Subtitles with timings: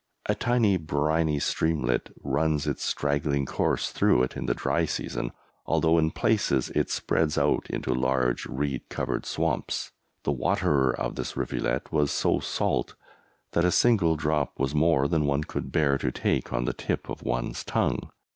[0.25, 5.31] A tiny, briny streamlet runs its straggling course through it in the dry season,
[5.67, 9.91] although in places it spreads out into large reed covered swamps.
[10.23, 12.95] The water of this rivulet was so salt
[13.51, 17.07] that a single drop was more than one could bear to take on the tip
[17.07, 18.09] of one's tongue.